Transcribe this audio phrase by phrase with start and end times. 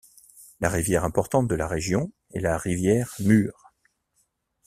[0.61, 3.71] La rivière importante de la région est la rivière Mur.